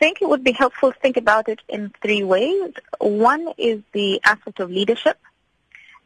think 0.00 0.20
it 0.22 0.28
would 0.28 0.42
be 0.42 0.52
helpful 0.52 0.92
to 0.92 0.98
think 0.98 1.16
about 1.16 1.48
it 1.48 1.60
in 1.68 1.92
three 2.02 2.24
ways. 2.24 2.72
One 2.98 3.44
is 3.58 3.82
the 3.92 4.20
aspect 4.24 4.58
of 4.58 4.70
leadership 4.70 5.18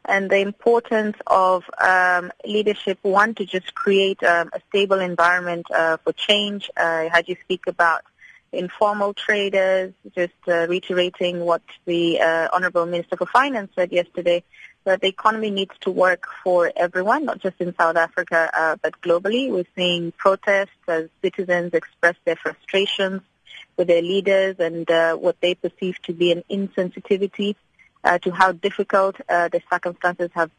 and 0.05 0.29
the 0.29 0.41
importance 0.41 1.17
of 1.29 1.65
um, 1.81 2.31
leadership, 2.45 2.99
one, 3.03 3.35
to 3.37 3.47
just 3.47 3.75
create 3.75 4.23
um, 4.23 4.51
a 4.53 4.61
stable 4.69 5.01
environment 5.01 5.67
uh, 5.71 5.97
for 6.03 6.13
change. 6.13 6.71
Uh, 6.77 7.09
do 7.21 7.33
you 7.33 7.37
speak 7.45 7.63
about 7.67 8.03
informal 8.53 9.15
traders, 9.15 9.93
just 10.15 10.41
uh, 10.49 10.67
reiterating 10.69 11.41
what 11.41 11.63
the 11.87 12.21
uh, 12.21 12.49
Honorable 12.53 12.87
Minister 12.87 13.17
for 13.17 13.27
Finance 13.27 13.71
said 13.75 13.91
yesterday, 13.93 14.45
that 14.85 15.01
the 15.01 15.09
economy 15.09 15.51
needs 15.51 15.75
to 15.81 15.91
work 15.91 16.27
for 16.43 16.71
everyone, 16.77 17.25
not 17.25 17.39
just 17.39 17.59
in 17.59 17.75
South 17.77 17.97
Africa, 17.97 18.51
uh, 18.53 18.77
but 18.83 19.01
globally. 19.01 19.51
We're 19.51 19.73
seeing 19.75 20.13
protests 20.13 20.85
as 20.87 21.09
citizens 21.23 21.73
express 21.73 22.17
their 22.27 22.37
frustrations 22.37 23.23
with 23.77 23.89
their 23.89 24.03
leaders 24.03 24.57
and 24.59 24.91
uh, 24.91 25.15
what 25.17 25.41
they 25.41 25.55
perceive 25.55 26.01
to 26.03 26.13
be 26.13 26.33
an 26.33 26.45
insensitivity 26.51 27.57
uh, 28.05 28.19
to 28.19 28.31
how 28.31 28.53
difficult 28.53 29.17
uh, 29.29 29.49
the 29.49 29.63
circumstances 29.71 30.31
have, 30.35 30.51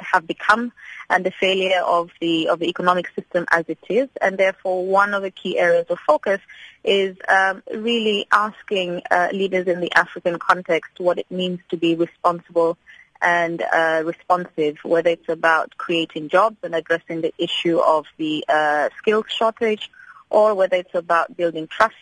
have 0.00 0.26
become 0.26 0.72
and 1.08 1.24
the 1.24 1.30
failure 1.30 1.80
of 1.80 2.10
the 2.20 2.48
of 2.48 2.58
the 2.58 2.68
economic 2.68 3.08
system 3.14 3.46
as 3.50 3.64
it 3.68 3.78
is. 3.88 4.08
And 4.20 4.36
therefore, 4.36 4.84
one 4.84 5.14
of 5.14 5.22
the 5.22 5.30
key 5.30 5.58
areas 5.58 5.86
of 5.88 5.98
focus 6.00 6.40
is 6.84 7.16
um, 7.28 7.62
really 7.72 8.26
asking 8.32 9.02
uh, 9.10 9.28
leaders 9.32 9.68
in 9.68 9.80
the 9.80 9.92
African 9.94 10.38
context 10.38 10.92
what 10.98 11.18
it 11.18 11.30
means 11.30 11.60
to 11.70 11.76
be 11.76 11.94
responsible 11.94 12.76
and 13.20 13.62
uh, 13.62 14.02
responsive, 14.04 14.78
whether 14.84 15.10
it's 15.10 15.28
about 15.28 15.76
creating 15.76 16.28
jobs 16.28 16.56
and 16.62 16.74
addressing 16.74 17.20
the 17.20 17.32
issue 17.38 17.78
of 17.78 18.06
the 18.16 18.44
uh, 18.48 18.88
skills 18.98 19.26
shortage, 19.28 19.90
or 20.30 20.54
whether 20.54 20.76
it's 20.76 20.94
about 20.94 21.36
building 21.36 21.66
trust 21.66 21.94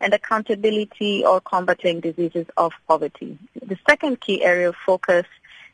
and 0.00 0.12
accountability 0.12 1.24
or 1.24 1.40
combating 1.40 2.00
diseases 2.00 2.46
of 2.56 2.72
poverty. 2.86 3.38
The 3.64 3.78
second 3.88 4.20
key 4.20 4.44
area 4.44 4.68
of 4.68 4.76
focus 4.76 5.26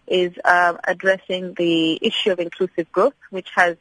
is 0.06 0.32
uh, 0.44 0.74
addressing 0.84 1.54
the 1.54 1.98
issue 2.02 2.30
of 2.30 2.38
inclusive 2.38 2.90
growth, 2.92 3.14
which 3.30 3.48
has 3.54 3.76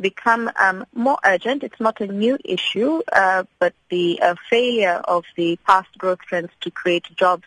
become 0.00 0.50
um, 0.60 0.84
more 0.94 1.18
urgent. 1.24 1.62
It's 1.62 1.80
not 1.80 2.00
a 2.00 2.06
new 2.06 2.38
issue, 2.44 3.02
uh, 3.12 3.44
but 3.58 3.74
the 3.88 4.20
uh, 4.20 4.34
failure 4.50 5.00
of 5.04 5.24
the 5.36 5.58
past 5.66 5.88
growth 5.96 6.20
trends 6.20 6.50
to 6.62 6.70
create 6.70 7.04
jobs 7.16 7.44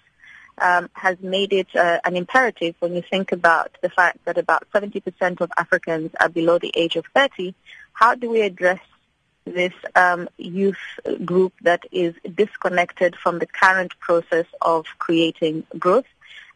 um, 0.58 0.90
has 0.94 1.18
made 1.22 1.54
it 1.54 1.68
uh, 1.76 2.00
an 2.04 2.16
imperative 2.16 2.76
when 2.80 2.94
you 2.96 3.02
think 3.02 3.32
about 3.32 3.78
the 3.82 3.90
fact 3.90 4.20
that 4.26 4.38
about 4.38 4.68
70% 4.74 5.42
of 5.42 5.52
Africans 5.58 6.12
are 6.20 6.30
below 6.30 6.60
the 6.60 6.72
age 6.76 6.96
of 6.96 7.06
30. 7.16 7.54
How 7.94 8.16
do 8.16 8.30
we 8.30 8.42
address 8.42 8.80
this 9.54 9.74
um, 9.96 10.30
youth 10.38 10.78
group 11.26 11.54
that 11.62 11.84
is 11.92 12.16
disconnected 12.36 13.16
from 13.16 13.40
the 13.40 13.46
current 13.46 14.00
process 14.00 14.46
of 14.62 14.86
creating 14.98 15.66
growth. 15.78 16.06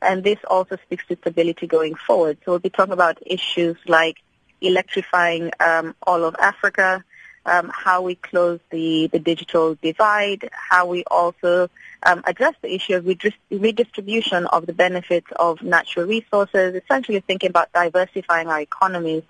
And 0.01 0.23
this 0.23 0.39
also 0.49 0.77
speaks 0.85 1.05
to 1.07 1.15
stability 1.15 1.67
going 1.67 1.95
forward. 1.95 2.37
So 2.43 2.51
we'll 2.51 2.59
be 2.59 2.69
talking 2.69 2.93
about 2.93 3.19
issues 3.25 3.77
like 3.87 4.17
electrifying 4.61 5.51
um, 5.59 5.95
all 6.05 6.23
of 6.23 6.35
Africa, 6.39 7.03
um, 7.45 7.71
how 7.73 8.01
we 8.01 8.15
close 8.15 8.59
the, 8.69 9.07
the 9.07 9.19
digital 9.19 9.75
divide, 9.81 10.49
how 10.51 10.85
we 10.85 11.03
also 11.05 11.69
um, 12.03 12.21
address 12.25 12.55
the 12.61 12.73
issue 12.73 12.95
of 12.95 13.05
redistribution 13.05 14.45
of 14.47 14.65
the 14.65 14.73
benefits 14.73 15.27
of 15.35 15.61
natural 15.61 16.05
resources, 16.05 16.75
essentially 16.75 17.19
thinking 17.19 17.49
about 17.49 17.71
diversifying 17.73 18.47
our 18.47 18.61
economies 18.61 19.23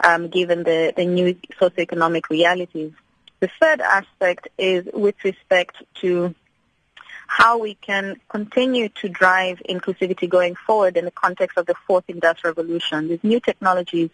um, 0.00 0.28
given 0.28 0.62
the, 0.62 0.92
the 0.96 1.04
new 1.04 1.34
socioeconomic 1.60 2.28
realities. 2.30 2.92
The 3.40 3.50
third 3.60 3.80
aspect 3.80 4.48
is 4.58 4.88
with 4.92 5.22
respect 5.24 5.76
to 6.00 6.34
how 7.28 7.58
we 7.58 7.74
can 7.74 8.16
continue 8.28 8.88
to 8.88 9.08
drive 9.08 9.62
inclusivity 9.68 10.28
going 10.28 10.54
forward 10.54 10.96
in 10.96 11.04
the 11.04 11.10
context 11.10 11.58
of 11.58 11.66
the 11.66 11.74
fourth 11.86 12.04
industrial 12.08 12.54
revolution. 12.54 13.08
These 13.08 13.22
new 13.22 13.38
technologies 13.38 14.10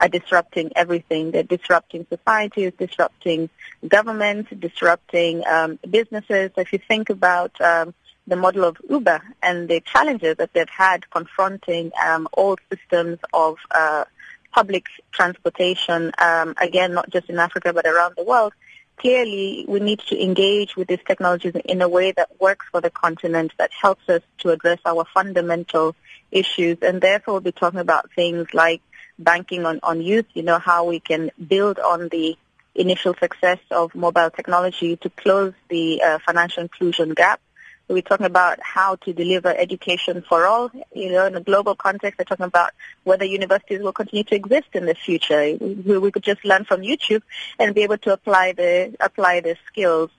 are 0.00 0.08
disrupting 0.08 0.70
everything. 0.76 1.30
They're 1.30 1.42
disrupting 1.42 2.06
societies, 2.08 2.72
disrupting 2.78 3.48
governments, 3.86 4.50
disrupting 4.56 5.46
um, 5.46 5.78
businesses. 5.88 6.50
If 6.56 6.72
you 6.72 6.78
think 6.78 7.10
about 7.10 7.58
um, 7.60 7.94
the 8.26 8.36
model 8.36 8.64
of 8.64 8.76
Uber 8.88 9.22
and 9.42 9.68
the 9.68 9.80
challenges 9.80 10.36
that 10.36 10.52
they've 10.52 10.68
had 10.68 11.10
confronting 11.10 11.90
um, 12.04 12.28
old 12.34 12.60
systems 12.70 13.18
of 13.32 13.56
uh, 13.70 14.04
public 14.52 14.86
transportation, 15.12 16.12
um, 16.18 16.54
again, 16.58 16.94
not 16.94 17.10
just 17.10 17.28
in 17.28 17.38
Africa 17.38 17.72
but 17.72 17.86
around 17.86 18.14
the 18.16 18.24
world, 18.24 18.52
clearly 18.96 19.64
we 19.68 19.80
need 19.80 20.00
to 20.00 20.22
engage 20.22 20.76
with 20.76 20.88
these 20.88 20.98
technologies 21.06 21.54
in 21.64 21.80
a 21.82 21.88
way 21.88 22.12
that 22.12 22.28
works 22.40 22.66
for 22.70 22.80
the 22.80 22.90
continent, 22.90 23.52
that 23.58 23.70
helps 23.72 24.08
us 24.08 24.22
to 24.38 24.50
address 24.50 24.78
our 24.84 25.04
fundamental 25.14 25.94
issues. 26.30 26.78
And 26.82 27.00
therefore 27.00 27.34
we'll 27.34 27.40
be 27.40 27.52
talking 27.52 27.80
about 27.80 28.10
things 28.12 28.52
like 28.52 28.82
banking 29.18 29.64
on, 29.66 29.80
on 29.82 30.00
youth, 30.02 30.26
you 30.34 30.42
know, 30.42 30.58
how 30.58 30.84
we 30.84 31.00
can 31.00 31.30
build 31.46 31.78
on 31.78 32.08
the 32.08 32.36
initial 32.74 33.14
success 33.14 33.58
of 33.70 33.94
mobile 33.94 34.30
technology 34.30 34.96
to 34.96 35.10
close 35.10 35.52
the 35.68 36.00
uh, 36.02 36.18
financial 36.24 36.62
inclusion 36.62 37.10
gap 37.10 37.40
we're 37.88 38.02
talking 38.02 38.26
about 38.26 38.60
how 38.62 38.96
to 38.96 39.12
deliver 39.12 39.48
education 39.48 40.22
for 40.28 40.46
all. 40.46 40.70
You 40.94 41.12
know, 41.12 41.26
in 41.26 41.34
a 41.34 41.40
global 41.40 41.74
context, 41.74 42.18
we're 42.18 42.24
talking 42.24 42.46
about 42.46 42.72
whether 43.04 43.24
universities 43.24 43.80
will 43.80 43.92
continue 43.92 44.24
to 44.24 44.34
exist 44.34 44.68
in 44.74 44.86
the 44.86 44.94
future. 44.94 45.56
We, 45.58 45.98
we 45.98 46.10
could 46.10 46.22
just 46.22 46.44
learn 46.44 46.64
from 46.64 46.82
YouTube 46.82 47.22
and 47.58 47.74
be 47.74 47.82
able 47.82 47.98
to 47.98 48.12
apply 48.12 48.52
the 48.52 48.94
apply 49.00 49.40
the 49.40 49.56
skills. 49.66 50.10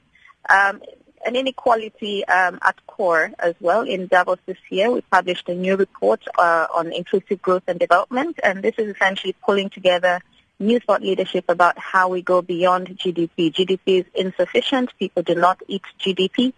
Um, 0.49 0.81
and 1.25 1.35
inequality 1.35 2.25
um, 2.25 2.59
at 2.61 2.77
core 2.87 3.31
as 3.39 3.53
well. 3.59 3.81
In 3.81 4.07
Davos 4.07 4.39
this 4.45 4.57
year, 4.69 4.89
we 4.89 5.01
published 5.01 5.49
a 5.49 5.53
new 5.53 5.75
report 5.75 6.21
uh, 6.37 6.67
on 6.73 6.93
inclusive 6.93 7.41
growth 7.41 7.63
and 7.67 7.77
development, 7.77 8.39
and 8.41 8.63
this 8.63 8.75
is 8.77 8.95
essentially 8.95 9.35
pulling 9.43 9.69
together 9.69 10.21
new 10.59 10.79
thought 10.79 11.01
leadership 11.01 11.45
about 11.47 11.77
how 11.77 12.09
we 12.09 12.21
go 12.21 12.41
beyond 12.41 12.87
GDP. 12.87 13.51
GDP 13.53 13.99
is 14.01 14.05
insufficient. 14.13 14.91
People 14.99 15.23
do 15.23 15.35
not 15.35 15.61
eat 15.67 15.83
GDP. 15.99 16.53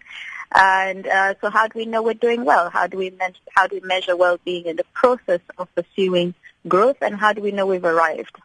And 0.54 1.06
uh, 1.06 1.34
so 1.40 1.50
how 1.50 1.66
do 1.68 1.78
we 1.78 1.86
know 1.86 2.02
we're 2.02 2.14
doing 2.14 2.44
well? 2.44 2.68
How 2.70 2.86
do 2.86 2.98
we 2.98 3.12
how 3.54 3.66
do 3.66 3.80
we 3.80 3.86
measure 3.86 4.16
well-being 4.16 4.66
in 4.66 4.76
the 4.76 4.84
process 4.92 5.40
of 5.56 5.74
pursuing 5.74 6.34
growth? 6.68 6.98
And 7.00 7.16
how 7.16 7.32
do 7.32 7.40
we 7.40 7.52
know 7.52 7.66
we've 7.66 7.84
arrived? 7.84 8.36